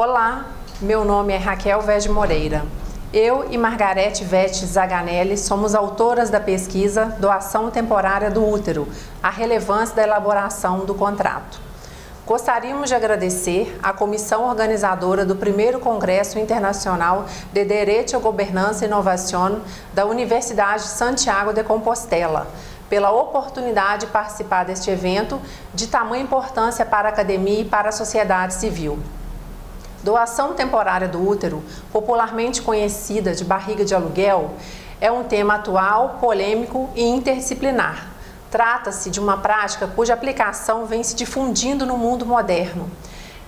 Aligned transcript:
Olá, 0.00 0.44
meu 0.80 1.04
nome 1.04 1.32
é 1.32 1.36
Raquel 1.36 1.80
Vede 1.80 2.08
Moreira. 2.08 2.64
Eu 3.12 3.50
e 3.50 3.58
Margarete 3.58 4.22
Vete 4.22 4.64
Zaganelli 4.64 5.36
somos 5.36 5.74
autoras 5.74 6.30
da 6.30 6.38
pesquisa 6.38 7.16
Doação 7.18 7.68
Temporária 7.68 8.30
do 8.30 8.48
Útero, 8.48 8.86
a 9.20 9.28
relevância 9.28 9.96
da 9.96 10.04
elaboração 10.04 10.84
do 10.84 10.94
contrato. 10.94 11.58
Gostaríamos 12.24 12.90
de 12.90 12.94
agradecer 12.94 13.76
à 13.82 13.92
comissão 13.92 14.44
organizadora 14.44 15.24
do 15.24 15.34
primeiro 15.34 15.80
Congresso 15.80 16.38
Internacional 16.38 17.26
de 17.52 17.64
Direito 17.64 18.16
à 18.16 18.20
Governança 18.20 18.84
e 18.84 18.86
Inovação 18.86 19.62
da 19.92 20.06
Universidade 20.06 20.84
de 20.84 20.90
Santiago 20.90 21.52
de 21.52 21.64
Compostela, 21.64 22.46
pela 22.88 23.10
oportunidade 23.10 24.06
de 24.06 24.12
participar 24.12 24.64
deste 24.64 24.92
evento 24.92 25.40
de 25.74 25.88
tamanha 25.88 26.22
importância 26.22 26.86
para 26.86 27.08
a 27.08 27.10
academia 27.10 27.62
e 27.62 27.64
para 27.64 27.88
a 27.88 27.92
sociedade 27.92 28.54
civil. 28.54 28.96
Doação 30.02 30.54
temporária 30.54 31.08
do 31.08 31.26
útero, 31.26 31.62
popularmente 31.92 32.62
conhecida 32.62 33.34
de 33.34 33.44
barriga 33.44 33.84
de 33.84 33.94
aluguel, 33.94 34.54
é 35.00 35.10
um 35.10 35.24
tema 35.24 35.56
atual, 35.56 36.18
polêmico 36.20 36.88
e 36.94 37.02
interdisciplinar. 37.02 38.06
Trata-se 38.50 39.10
de 39.10 39.18
uma 39.18 39.38
prática 39.38 39.88
cuja 39.88 40.14
aplicação 40.14 40.86
vem 40.86 41.02
se 41.02 41.16
difundindo 41.16 41.84
no 41.84 41.98
mundo 41.98 42.24
moderno. 42.24 42.88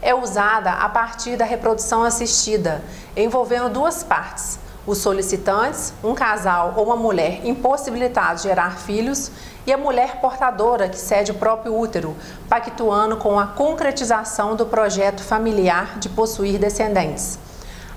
É 0.03 0.15
usada 0.15 0.73
a 0.73 0.89
partir 0.89 1.37
da 1.37 1.45
reprodução 1.45 2.03
assistida, 2.03 2.83
envolvendo 3.17 3.71
duas 3.71 4.03
partes: 4.03 4.59
os 4.87 4.99
solicitantes, 4.99 5.93
um 6.03 6.15
casal 6.15 6.75
ou 6.77 6.85
uma 6.85 6.97
mulher 6.97 7.47
impossibilitados 7.47 8.43
de 8.43 8.49
gerar 8.49 8.79
filhos, 8.79 9.31
e 9.67 9.73
a 9.73 9.79
mulher 9.79 10.21
portadora 10.21 10.89
que 10.89 10.99
cede 10.99 11.31
o 11.31 11.35
próprio 11.35 11.79
útero, 11.79 12.17
pactuando 12.49 13.17
com 13.17 13.39
a 13.39 13.47
concretização 13.47 14.57
do 14.57 14.67
projeto 14.67 15.23
familiar 15.23 15.99
de 15.99 16.09
possuir 16.09 16.59
descendentes. 16.59 17.39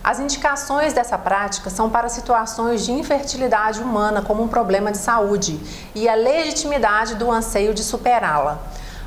As 0.03 0.19
indicações 0.19 0.91
dessa 0.91 1.17
prática 1.17 1.69
são 1.69 1.89
para 1.89 2.09
situações 2.09 2.85
de 2.85 2.91
infertilidade 2.91 3.81
humana 3.81 4.21
como 4.21 4.43
um 4.43 4.49
problema 4.49 4.91
de 4.91 4.97
saúde 4.97 5.57
e 5.95 6.09
a 6.09 6.13
legitimidade 6.13 7.15
do 7.15 7.31
anseio 7.31 7.73
de 7.73 7.81
superá-la. 7.81 8.59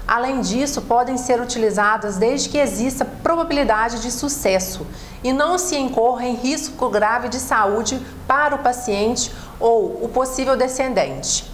Além 0.06 0.40
disso, 0.40 0.82
podem 0.82 1.16
ser 1.16 1.40
utilizadas 1.40 2.16
desde 2.16 2.48
que 2.48 2.58
exista 2.58 3.04
probabilidade 3.04 4.00
de 4.00 4.12
sucesso 4.12 4.86
e 5.24 5.32
não 5.32 5.58
se 5.58 5.76
incorra 5.76 6.24
em 6.24 6.36
risco 6.36 6.88
grave 6.88 7.28
de 7.28 7.40
saúde 7.40 8.00
para 8.26 8.54
o 8.54 8.58
paciente 8.58 9.32
ou 9.58 10.04
o 10.04 10.08
possível 10.08 10.56
descendente. 10.56 11.50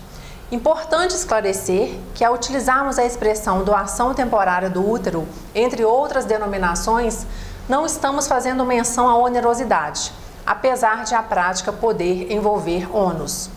Importante 0.51 1.15
esclarecer 1.15 1.99
que, 2.15 2.23
ao 2.23 2.35
utilizarmos 2.35 2.99
a 2.99 3.07
expressão 3.07 3.65
doação 3.65 4.13
temporária 4.13 4.69
do 4.69 4.87
útero, 4.87 5.27
entre 5.55 5.83
outras 5.83 6.27
denominações, 6.27 7.27
não 7.67 7.87
estamos 7.87 8.27
fazendo 8.27 8.67
menção 8.67 9.09
à 9.09 9.17
onerosidade, 9.17 10.13
apesar 10.45 11.05
de 11.05 11.15
a 11.15 11.23
prática 11.23 11.73
poder 11.73 12.31
envolver 12.31 12.95
ônus. 12.95 13.49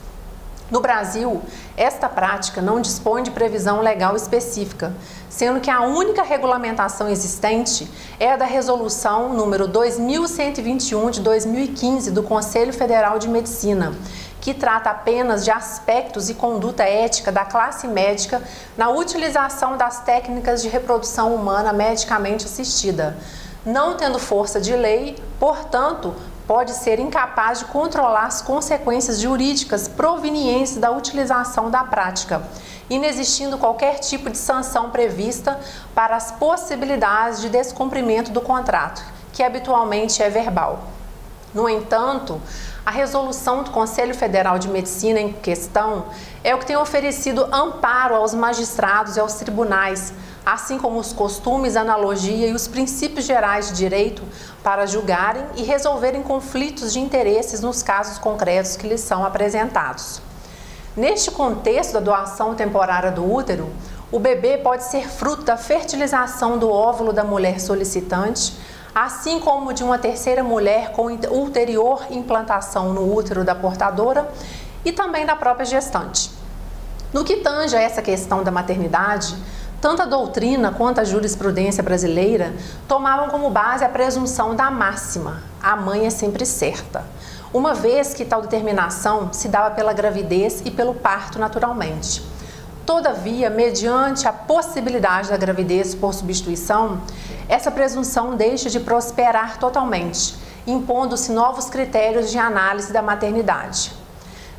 No 0.71 0.79
Brasil, 0.79 1.43
esta 1.77 2.09
prática 2.09 2.59
não 2.59 2.81
dispõe 2.81 3.21
de 3.21 3.29
previsão 3.29 3.81
legal 3.81 4.15
específica, 4.15 4.91
sendo 5.29 5.59
que 5.59 5.69
a 5.69 5.81
única 5.81 6.23
regulamentação 6.23 7.07
existente 7.07 7.87
é 8.19 8.31
a 8.31 8.35
da 8.35 8.45
Resolução 8.45 9.31
número 9.31 9.67
2121 9.67 11.11
de 11.11 11.21
2015 11.21 12.09
do 12.09 12.23
Conselho 12.23 12.73
Federal 12.73 13.19
de 13.19 13.29
Medicina, 13.29 13.93
que 14.41 14.55
trata 14.55 14.89
apenas 14.89 15.45
de 15.45 15.51
aspectos 15.51 16.31
e 16.31 16.33
conduta 16.33 16.81
ética 16.81 17.31
da 17.31 17.45
classe 17.45 17.87
médica 17.87 18.41
na 18.75 18.89
utilização 18.89 19.77
das 19.77 19.99
técnicas 19.99 20.63
de 20.63 20.67
reprodução 20.67 21.35
humana 21.35 21.71
medicamente 21.73 22.45
assistida. 22.45 23.15
Não 23.63 23.95
tendo 23.97 24.17
força 24.17 24.59
de 24.59 24.75
lei, 24.75 25.15
portanto, 25.39 26.15
pode 26.47 26.73
ser 26.73 26.99
incapaz 26.99 27.59
de 27.59 27.65
controlar 27.65 28.25
as 28.25 28.41
consequências 28.41 29.19
jurídicas 29.19 29.87
provenientes 29.87 30.77
da 30.77 30.91
utilização 30.91 31.69
da 31.71 31.83
prática, 31.83 32.43
inexistindo 32.89 33.57
qualquer 33.57 33.99
tipo 33.99 34.29
de 34.29 34.37
sanção 34.37 34.91
prevista 34.91 35.59
para 35.93 36.15
as 36.15 36.31
possibilidades 36.31 37.41
de 37.41 37.49
descumprimento 37.49 38.31
do 38.31 38.41
contrato, 38.41 39.03
que 39.33 39.41
habitualmente 39.41 40.21
é 40.21 40.29
verbal. 40.29 40.83
No 41.53 41.69
entanto, 41.69 42.39
a 42.85 42.91
resolução 42.91 43.63
do 43.63 43.71
Conselho 43.71 44.13
Federal 44.13 44.59
de 44.59 44.67
Medicina 44.67 45.19
em 45.19 45.33
questão 45.33 46.05
é 46.43 46.53
o 46.53 46.59
que 46.59 46.65
tem 46.65 46.77
oferecido 46.77 47.47
amparo 47.51 48.13
aos 48.13 48.33
magistrados 48.33 49.17
e 49.17 49.19
aos 49.19 49.33
tribunais 49.35 50.13
assim 50.45 50.77
como 50.77 50.99
os 50.99 51.11
costumes, 51.11 51.75
analogia 51.75 52.47
e 52.47 52.53
os 52.53 52.67
princípios 52.67 53.25
gerais 53.25 53.69
de 53.69 53.75
direito 53.75 54.21
para 54.63 54.85
julgarem 54.85 55.43
e 55.55 55.63
resolverem 55.63 56.21
conflitos 56.21 56.93
de 56.93 56.99
interesses 56.99 57.61
nos 57.61 57.81
casos 57.81 58.19
concretos 58.19 58.75
que 58.75 58.87
lhes 58.87 59.01
são 59.01 59.25
apresentados. 59.25 60.21
Neste 60.95 61.31
contexto 61.31 61.93
da 61.93 61.99
doação 61.99 62.53
temporária 62.53 63.11
do 63.11 63.29
útero, 63.29 63.69
o 64.11 64.19
bebê 64.19 64.57
pode 64.57 64.83
ser 64.83 65.09
fruto 65.09 65.43
da 65.43 65.57
fertilização 65.57 66.57
do 66.57 66.69
óvulo 66.69 67.11
da 67.11 67.23
mulher 67.23 67.59
solicitante, 67.59 68.55
assim 68.93 69.39
como 69.39 69.73
de 69.73 69.83
uma 69.83 69.97
terceira 69.97 70.43
mulher 70.43 70.91
com 70.91 71.07
ulterior 71.31 72.05
implantação 72.09 72.93
no 72.93 73.13
útero 73.13 73.43
da 73.43 73.53
portadora 73.53 74.29
e 74.85 74.91
também 74.91 75.25
da 75.25 75.35
própria 75.35 75.65
gestante. 75.65 76.31
No 77.11 77.25
que 77.25 77.37
tange 77.37 77.75
a 77.75 77.81
essa 77.81 78.01
questão 78.01 78.43
da 78.43 78.51
maternidade, 78.51 79.35
tanto 79.81 80.01
a 80.01 80.05
doutrina 80.05 80.71
quanto 80.71 80.99
a 80.99 81.03
jurisprudência 81.03 81.83
brasileira 81.83 82.53
tomavam 82.87 83.29
como 83.29 83.49
base 83.49 83.83
a 83.83 83.89
presunção 83.89 84.55
da 84.55 84.71
máxima: 84.71 85.43
a 85.61 85.75
mãe 85.75 86.05
é 86.05 86.09
sempre 86.09 86.45
certa, 86.45 87.03
uma 87.53 87.73
vez 87.73 88.13
que 88.13 88.25
tal 88.25 88.41
determinação 88.41 89.31
se 89.31 89.47
dava 89.47 89.75
pela 89.75 89.93
gravidez 89.93 90.61
e 90.65 90.71
pelo 90.71 90.93
parto 90.93 91.39
naturalmente. 91.39 92.21
Todavia, 92.85 93.49
mediante 93.49 94.27
a 94.27 94.33
possibilidade 94.33 95.29
da 95.29 95.37
gravidez 95.37 95.95
por 95.95 96.13
substituição, 96.13 97.01
essa 97.49 97.71
presunção 97.71 98.35
deixa 98.35 98.69
de 98.69 98.79
prosperar 98.79 99.57
totalmente, 99.57 100.35
impondo-se 100.67 101.31
novos 101.31 101.65
critérios 101.65 102.29
de 102.29 102.37
análise 102.37 102.93
da 102.93 103.01
maternidade. 103.01 104.04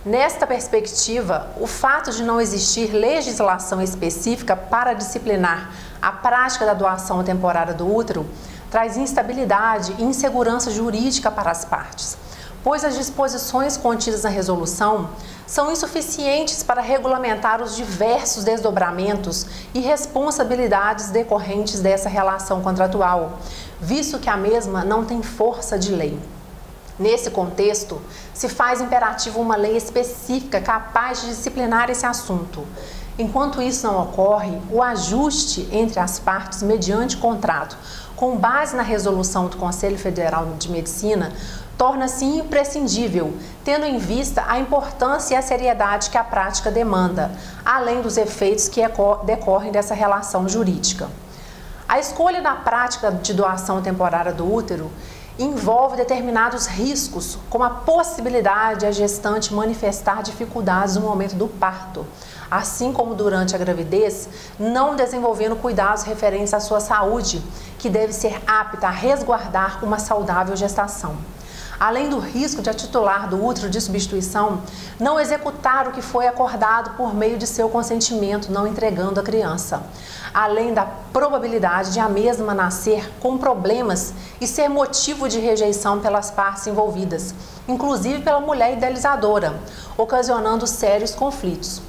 Nesta 0.07 0.47
perspectiva, 0.47 1.49
o 1.61 1.67
fato 1.67 2.13
de 2.13 2.23
não 2.23 2.41
existir 2.41 2.93
legislação 2.93 3.83
específica 3.83 4.55
para 4.55 4.93
disciplinar 4.93 5.73
a 6.01 6.13
prática 6.13 6.65
da 6.65 6.75
doação 6.75 7.25
temporária 7.25 7.75
do 7.75 7.93
útero 7.93 8.25
traz 8.71 8.97
instabilidade 8.97 9.97
e 9.99 10.05
insegurança 10.05 10.71
jurídica 10.71 11.29
para 11.29 11.51
as 11.51 11.65
partes, 11.65 12.17
pois 12.63 12.85
as 12.85 12.95
disposições 12.95 13.77
contidas 13.77 14.23
na 14.23 14.29
resolução 14.29 15.11
são 15.45 15.73
insuficientes 15.73 16.63
para 16.63 16.81
regulamentar 16.81 17.61
os 17.61 17.75
diversos 17.75 18.45
desdobramentos 18.45 19.45
e 19.75 19.81
responsabilidades 19.81 21.11
decorrentes 21.11 21.81
dessa 21.81 22.09
relação 22.09 22.63
contratual, 22.63 23.41
visto 23.81 24.21
que 24.21 24.31
a 24.31 24.37
mesma 24.37 24.85
não 24.85 25.05
tem 25.05 25.21
força 25.21 25.77
de 25.77 25.91
lei. 25.91 26.17
Nesse 26.99 27.31
contexto, 27.31 28.01
se 28.33 28.49
faz 28.49 28.81
imperativo 28.81 29.41
uma 29.41 29.55
lei 29.55 29.77
específica 29.77 30.61
capaz 30.61 31.21
de 31.21 31.29
disciplinar 31.29 31.91
esse 31.91 32.07
assunto. 32.07 32.65
Enquanto 33.19 33.61
isso 33.61 33.87
não 33.87 34.03
ocorre, 34.03 34.59
o 34.71 34.83
ajuste 34.83 35.69
entre 35.73 36.01
as 36.01 36.19
partes 36.19 36.63
mediante 36.63 37.17
contrato, 37.17 37.77
com 38.15 38.37
base 38.37 38.75
na 38.75 38.83
resolução 38.83 39.47
do 39.49 39.57
Conselho 39.59 39.99
Federal 39.99 40.47
de 40.59 40.71
Medicina, 40.71 41.33
torna-se 41.77 42.25
imprescindível, 42.25 43.35
tendo 43.63 43.85
em 43.85 43.99
vista 43.99 44.45
a 44.47 44.59
importância 44.59 45.35
e 45.35 45.37
a 45.37 45.43
seriedade 45.43 46.09
que 46.09 46.17
a 46.17 46.25
prática 46.25 46.71
demanda, 46.71 47.31
além 47.65 48.01
dos 48.01 48.17
efeitos 48.17 48.69
que 48.69 48.81
decorrem 49.25 49.71
dessa 49.71 49.95
relação 49.95 50.49
jurídica. 50.49 51.09
A 51.89 51.99
escolha 52.01 52.43
da 52.43 52.55
prática 52.55 53.11
de 53.13 53.33
doação 53.33 53.81
temporária 53.81 54.33
do 54.33 54.51
útero 54.51 54.91
envolve 55.39 55.97
determinados 55.97 56.67
riscos, 56.67 57.39
como 57.51 57.65
a 57.65 57.71
possibilidade 57.71 58.81
de 58.81 58.87
a 58.87 58.93
gestante 58.93 59.53
manifestar 59.53 60.23
dificuldades 60.23 60.97
no 60.97 61.03
momento 61.03 61.35
do 61.35 61.47
parto, 61.47 62.07
assim 62.51 62.93
como 62.93 63.15
durante 63.15 63.55
a 63.55 63.59
gravidez, 63.59 64.29
não 64.59 64.97
desenvolvendo 64.97 65.57
cuidados 65.57 66.05
referentes 66.05 66.55
à 66.55 66.61
sua 66.61 66.81
saúde, 66.81 67.43
que 67.79 67.91
deve 67.91 68.13
ser 68.13 68.41
apta 68.47 68.89
a 68.89 68.91
resguardar 68.91 69.85
uma 69.85 69.99
saudável 69.99 70.57
gestação 70.57 71.17
além 71.79 72.09
do 72.09 72.19
risco 72.19 72.63
de 72.63 72.71
a 72.71 72.75
titular 72.75 73.29
do 73.29 73.45
útero 73.45 73.69
de 73.69 73.81
substituição 73.81 74.63
não 74.99 75.21
executar 75.21 75.89
o 75.89 75.93
que 75.93 76.01
foi 76.01 76.27
acordado 76.27 76.97
por 76.97 77.15
meio 77.15 77.37
de 77.37 77.47
seu 77.47 77.69
consentimento, 77.69 78.51
não 78.51 78.67
entregando 78.67 79.21
a 79.21 79.23
criança, 79.23 79.83
além 80.33 80.73
da 80.73 80.85
probabilidade 81.13 81.93
de 81.93 82.01
a 82.01 82.09
mesma 82.09 82.55
nascer 82.55 83.11
com 83.21 83.39
problemas 83.39 84.15
e 84.41 84.47
ser 84.47 84.69
motivo 84.69 85.29
de 85.29 85.39
rejeição 85.39 86.01
pelas 86.01 86.31
partes 86.31 86.67
envolvidas, 86.67 87.35
inclusive 87.69 88.23
pela 88.23 88.41
mulher 88.41 88.73
idealizadora, 88.73 89.59
ocasionando 89.97 90.67
sérios 90.67 91.15
conflitos. 91.15 91.83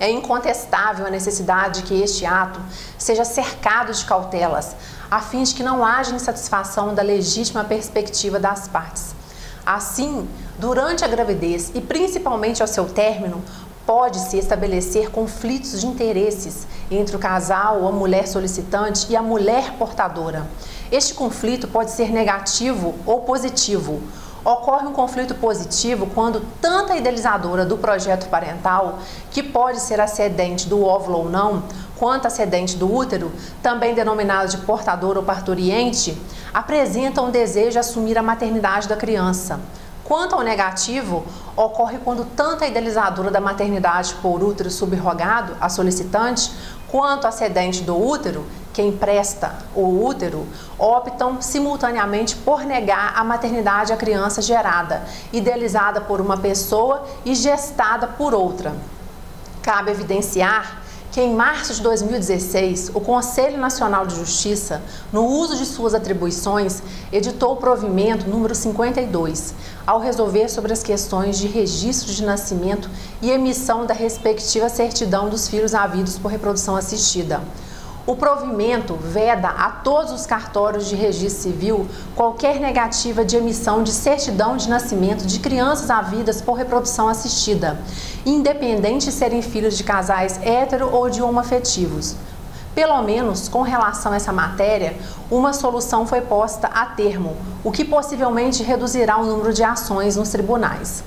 É 0.00 0.10
incontestável 0.10 1.06
a 1.06 1.10
necessidade 1.10 1.80
de 1.80 1.86
que 1.86 2.02
este 2.02 2.26
ato 2.26 2.60
seja 2.98 3.24
cercado 3.24 3.92
de 3.92 4.04
cautelas, 4.04 4.74
a 5.12 5.20
fim 5.20 5.42
de 5.42 5.54
que 5.54 5.62
não 5.62 5.84
haja 5.84 6.14
insatisfação 6.14 6.94
da 6.94 7.02
legítima 7.02 7.62
perspectiva 7.62 8.40
das 8.40 8.66
partes. 8.66 9.14
Assim, 9.64 10.26
durante 10.58 11.04
a 11.04 11.06
gravidez 11.06 11.70
e 11.74 11.82
principalmente 11.82 12.62
ao 12.62 12.66
seu 12.66 12.86
término, 12.86 13.44
pode-se 13.84 14.38
estabelecer 14.38 15.10
conflitos 15.10 15.78
de 15.82 15.86
interesses 15.86 16.66
entre 16.90 17.14
o 17.14 17.18
casal 17.18 17.82
ou 17.82 17.88
a 17.88 17.92
mulher 17.92 18.26
solicitante 18.26 19.06
e 19.10 19.14
a 19.14 19.20
mulher 19.20 19.74
portadora. 19.74 20.48
Este 20.90 21.12
conflito 21.12 21.68
pode 21.68 21.90
ser 21.90 22.10
negativo 22.10 22.94
ou 23.04 23.20
positivo. 23.20 24.00
Ocorre 24.44 24.88
um 24.88 24.92
conflito 24.92 25.36
positivo 25.36 26.08
quando 26.12 26.44
tanto 26.60 26.92
a 26.92 26.96
idealizadora 26.96 27.64
do 27.64 27.78
projeto 27.78 28.28
parental, 28.28 28.98
que 29.30 29.40
pode 29.40 29.78
ser 29.78 30.00
ascendente 30.00 30.68
do 30.68 30.84
óvulo 30.84 31.18
ou 31.18 31.30
não, 31.30 31.62
quanto 31.96 32.26
ascendente 32.26 32.76
do 32.76 32.92
útero, 32.92 33.30
também 33.62 33.94
denominado 33.94 34.50
de 34.50 34.56
portador 34.58 35.16
ou 35.16 35.22
parturiente, 35.22 36.20
apresentam 36.52 37.26
um 37.26 37.30
desejo 37.30 37.70
de 37.70 37.78
assumir 37.78 38.18
a 38.18 38.22
maternidade 38.22 38.88
da 38.88 38.96
criança. 38.96 39.60
Quanto 40.02 40.34
ao 40.34 40.42
negativo, 40.42 41.24
ocorre 41.56 41.98
quando 41.98 42.24
tanto 42.24 42.64
a 42.64 42.66
idealizadora 42.66 43.30
da 43.30 43.40
maternidade 43.40 44.14
por 44.16 44.42
útero 44.42 44.68
subrogado, 44.72 45.56
a 45.60 45.68
solicitante, 45.68 46.52
quanto 46.88 47.28
a 47.28 47.30
do 47.30 47.96
útero, 47.96 48.44
quem 48.72 48.92
presta 48.92 49.54
o 49.74 50.04
útero, 50.04 50.46
optam 50.78 51.42
simultaneamente 51.42 52.36
por 52.36 52.64
negar 52.64 53.12
a 53.16 53.22
maternidade 53.22 53.92
à 53.92 53.96
criança 53.96 54.40
gerada, 54.40 55.02
idealizada 55.32 56.00
por 56.00 56.20
uma 56.20 56.36
pessoa 56.36 57.04
e 57.24 57.34
gestada 57.34 58.06
por 58.06 58.34
outra. 58.34 58.74
Cabe 59.62 59.90
evidenciar 59.90 60.82
que 61.12 61.20
em 61.20 61.34
março 61.34 61.74
de 61.74 61.82
2016, 61.82 62.92
o 62.94 63.00
Conselho 63.00 63.58
Nacional 63.58 64.06
de 64.06 64.14
Justiça, 64.14 64.80
no 65.12 65.26
uso 65.26 65.58
de 65.58 65.66
suas 65.66 65.92
atribuições, 65.92 66.82
editou 67.12 67.52
o 67.52 67.56
provimento 67.56 68.26
número 68.26 68.54
52, 68.54 69.54
ao 69.86 70.00
resolver 70.00 70.48
sobre 70.48 70.72
as 70.72 70.82
questões 70.82 71.36
de 71.38 71.46
registro 71.46 72.10
de 72.10 72.24
nascimento 72.24 72.88
e 73.20 73.30
emissão 73.30 73.84
da 73.84 73.92
respectiva 73.92 74.70
certidão 74.70 75.28
dos 75.28 75.46
filhos 75.48 75.74
havidos 75.74 76.18
por 76.18 76.30
reprodução 76.30 76.76
assistida. 76.76 77.42
O 78.04 78.16
provimento 78.16 78.94
veda 78.94 79.48
a 79.48 79.70
todos 79.70 80.10
os 80.10 80.26
cartórios 80.26 80.88
de 80.88 80.96
registro 80.96 81.40
civil 81.40 81.86
qualquer 82.16 82.58
negativa 82.58 83.24
de 83.24 83.36
emissão 83.36 83.84
de 83.84 83.92
certidão 83.92 84.56
de 84.56 84.68
nascimento 84.68 85.24
de 85.24 85.38
crianças 85.38 85.88
havidas 85.88 86.42
por 86.42 86.54
reprodução 86.54 87.08
assistida, 87.08 87.78
independente 88.26 89.06
de 89.06 89.12
serem 89.12 89.40
filhos 89.40 89.78
de 89.78 89.84
casais 89.84 90.40
hétero 90.42 90.92
ou 90.92 91.08
de 91.08 91.22
homoafetivos. 91.22 92.16
Pelo 92.74 93.00
menos 93.02 93.48
com 93.48 93.62
relação 93.62 94.10
a 94.10 94.16
essa 94.16 94.32
matéria, 94.32 94.96
uma 95.30 95.52
solução 95.52 96.04
foi 96.04 96.22
posta 96.22 96.66
a 96.66 96.86
termo, 96.86 97.36
o 97.62 97.70
que 97.70 97.84
possivelmente 97.84 98.64
reduzirá 98.64 99.16
o 99.16 99.24
número 99.24 99.52
de 99.52 99.62
ações 99.62 100.16
nos 100.16 100.30
tribunais. 100.30 101.04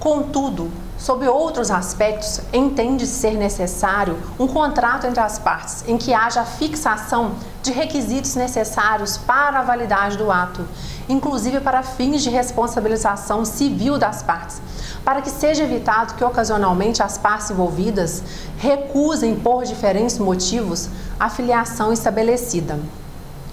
Contudo, 0.00 0.70
sob 0.96 1.28
outros 1.28 1.70
aspectos, 1.70 2.40
entende 2.54 3.06
ser 3.06 3.32
necessário 3.32 4.16
um 4.38 4.46
contrato 4.46 5.06
entre 5.06 5.20
as 5.20 5.38
partes 5.38 5.84
em 5.86 5.98
que 5.98 6.14
haja 6.14 6.42
fixação 6.42 7.32
de 7.62 7.70
requisitos 7.70 8.34
necessários 8.34 9.18
para 9.18 9.58
a 9.58 9.62
validade 9.62 10.16
do 10.16 10.32
ato, 10.32 10.66
inclusive 11.06 11.60
para 11.60 11.82
fins 11.82 12.22
de 12.22 12.30
responsabilização 12.30 13.44
civil 13.44 13.98
das 13.98 14.22
partes, 14.22 14.62
para 15.04 15.20
que 15.20 15.28
seja 15.28 15.64
evitado 15.64 16.14
que 16.14 16.24
ocasionalmente 16.24 17.02
as 17.02 17.18
partes 17.18 17.50
envolvidas 17.50 18.22
recusem 18.56 19.36
por 19.36 19.64
diferentes 19.64 20.18
motivos 20.18 20.88
a 21.18 21.28
filiação 21.28 21.92
estabelecida. 21.92 22.80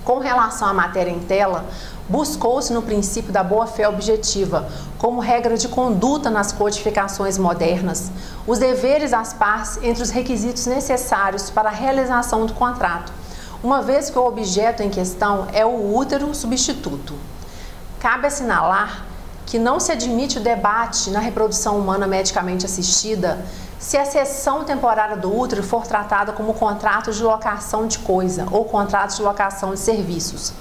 Com 0.05 0.19
relação 0.19 0.69
à 0.69 0.73
matéria 0.73 1.11
em 1.11 1.19
tela, 1.19 1.65
buscou-se 2.09 2.71
no 2.71 2.81
princípio 2.81 3.31
da 3.31 3.43
boa-fé 3.43 3.87
objetiva, 3.87 4.67
como 4.97 5.19
regra 5.19 5.57
de 5.57 5.67
conduta 5.67 6.29
nas 6.29 6.51
codificações 6.51 7.37
modernas, 7.37 8.11
os 8.45 8.59
deveres 8.59 9.13
às 9.13 9.33
partes 9.33 9.77
entre 9.83 10.01
os 10.01 10.09
requisitos 10.09 10.65
necessários 10.65 11.49
para 11.49 11.69
a 11.69 11.73
realização 11.73 12.45
do 12.45 12.53
contrato, 12.53 13.11
uma 13.61 13.81
vez 13.81 14.09
que 14.09 14.17
o 14.17 14.25
objeto 14.25 14.81
em 14.81 14.89
questão 14.89 15.47
é 15.51 15.65
o 15.65 15.95
útero 15.95 16.33
substituto. 16.33 17.13
Cabe 17.99 18.27
assinalar 18.27 19.05
que 19.45 19.57
não 19.57 19.79
se 19.79 19.91
admite 19.91 20.37
o 20.37 20.41
debate 20.41 21.09
na 21.09 21.19
reprodução 21.19 21.77
humana 21.77 22.05
medicamente 22.05 22.65
assistida 22.65 23.39
se 23.79 23.97
a 23.97 24.05
cessão 24.05 24.63
temporária 24.63 25.15
do 25.15 25.33
útero 25.35 25.63
for 25.63 25.85
tratada 25.85 26.33
como 26.33 26.53
contrato 26.53 27.11
de 27.11 27.23
locação 27.23 27.87
de 27.87 27.99
coisa 27.99 28.45
ou 28.51 28.65
contrato 28.65 29.15
de 29.15 29.21
locação 29.21 29.73
de 29.73 29.79
serviços 29.79 30.51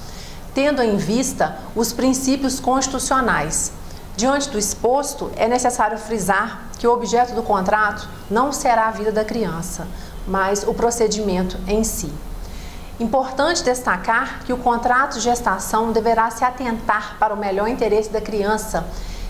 tendo 0.57 0.83
em 0.83 0.97
vista 0.97 1.59
os 1.75 1.93
princípios 1.93 2.59
constitucionais. 2.59 3.73
Diante 4.17 4.49
do 4.49 4.59
exposto, 4.59 5.31
é 5.37 5.47
necessário 5.47 5.99
frisar 5.99 6.63
que 6.79 6.87
o 6.87 6.93
objeto 6.95 7.35
do 7.35 7.43
contrato 7.43 8.09
não 8.31 8.51
será 8.51 8.87
a 8.87 8.91
vida 8.91 9.13
da 9.13 9.23
criança, 9.23 9.87
mas 10.27 10.67
o 10.67 10.73
procedimento 10.73 11.59
em 11.69 11.85
si. 11.85 12.11
Importante 12.99 13.63
destacar 13.63 14.45
que 14.47 14.53
o 14.55 14.57
contrato 14.57 15.17
de 15.17 15.21
gestação 15.21 15.93
deverá 15.93 16.31
se 16.31 16.43
atentar 16.43 17.19
para 17.19 17.35
o 17.35 17.37
melhor 17.37 17.69
interesse 17.69 18.09
da 18.09 18.23
criança 18.23 18.87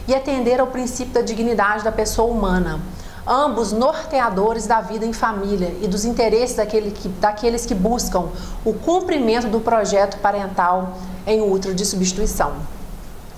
e 0.07 0.15
atender 0.15 0.61
ao 0.61 0.69
princípio 0.69 1.13
da 1.13 1.23
dignidade 1.23 1.83
da 1.83 1.91
pessoa 1.91 2.31
humana, 2.31 2.81
ambos 3.27 3.73
norteadores 3.73 4.67
da 4.67 4.81
vida 4.81 5.05
em 5.05 5.13
família 5.13 5.75
e 5.83 5.89
dos 5.89 6.05
interesses 6.05 6.57
daquele 6.57 6.91
que, 6.91 7.09
daqueles 7.09 7.67
que 7.67 7.75
buscam 7.75 8.29
o 8.65 8.73
cumprimento 8.73 9.49
do 9.49 9.61
projeto 9.61 10.19
parental 10.19 10.97
em 11.27 11.41
útero 11.43 11.75
de 11.75 11.85
substituição. 11.85 12.55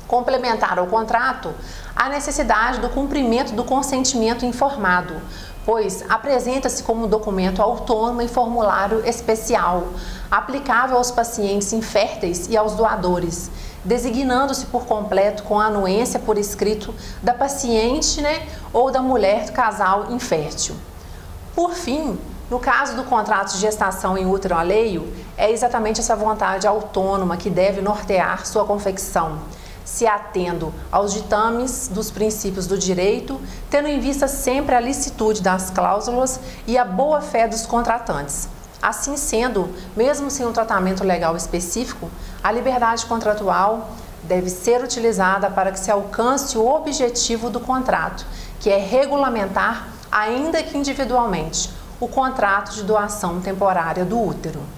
Complementar 0.07 0.79
ao 0.79 0.87
contrato, 0.87 1.53
a 1.95 2.09
necessidade 2.09 2.81
do 2.81 2.89
cumprimento 2.89 3.53
do 3.53 3.65
consentimento 3.65 4.45
informado, 4.45 5.15
pois 5.67 6.03
apresenta-se 6.09 6.83
como 6.83 7.05
um 7.05 7.09
documento 7.09 7.61
autônomo 7.61 8.23
e 8.23 8.29
formulário 8.29 9.07
especial, 9.07 9.89
aplicável 10.31 10.97
aos 10.97 11.11
pacientes 11.11 11.73
inférteis 11.73 12.47
e 12.49 12.57
aos 12.57 12.75
doadores, 12.75 13.51
designando-se 13.89 14.67
por 14.67 14.85
completo 14.85 15.43
com 15.45 15.59
a 15.59 15.65
anuência 15.65 16.21
por 16.21 16.37
escrito 16.37 16.95
da 17.23 17.33
paciente 17.33 18.21
né, 18.21 18.47
ou 18.71 18.91
da 18.91 19.01
mulher 19.01 19.47
do 19.47 19.53
casal 19.53 20.13
infértil. 20.13 20.77
Por 21.55 21.73
fim, 21.73 22.19
no 22.51 22.61
caso 22.61 22.95
do 22.97 23.05
contrato 23.05 23.55
de 23.55 23.59
gestação 23.59 24.19
em 24.19 24.27
útero 24.27 24.55
alheio, 24.55 25.11
é 25.39 25.51
exatamente 25.51 26.01
essa 26.01 26.15
vontade 26.15 26.67
autônoma 26.67 27.39
que 27.39 27.49
deve 27.49 27.81
nortear 27.81 28.47
sua 28.47 28.67
confecção, 28.67 29.39
se 29.87 30.07
atendo 30.07 30.73
aos 30.93 31.15
ditames 31.15 31.89
dos 31.89 32.11
princípios 32.11 32.67
do 32.67 32.77
direito, 32.77 33.41
tendo 33.71 33.89
em 33.89 33.99
vista 33.99 34.29
sempre 34.29 34.75
a 34.75 34.81
licitude 34.81 35.41
das 35.41 35.71
cláusulas 35.71 36.39
e 36.67 36.77
a 36.77 36.85
boa-fé 36.85 37.49
dos 37.49 37.65
contratantes. 37.65 38.51
Assim 38.83 39.17
sendo, 39.17 39.71
mesmo 39.97 40.31
sem 40.31 40.47
um 40.47 40.53
tratamento 40.53 41.03
legal 41.03 41.37
específico, 41.37 42.09
a 42.43 42.53
liberdade 42.53 43.07
contratual 43.07 43.91
deve 44.23 44.51
ser 44.51 44.83
utilizada 44.83 45.51
para 45.51 45.73
que 45.73 45.79
se 45.79 45.91
alcance 45.91 46.57
o 46.59 46.67
objetivo 46.67 47.51
do 47.51 47.61
contrato, 47.61 48.27
que 48.61 48.71
é 48.71 48.79
regulamentar, 48.79 49.89
ainda 50.11 50.63
que 50.63 50.77
individualmente, 50.77 51.71
o 52.01 52.09
contrato 52.09 52.73
de 52.73 52.83
doação 52.83 53.41
temporária 53.41 54.05
do 54.05 54.21
útero. 54.21 54.78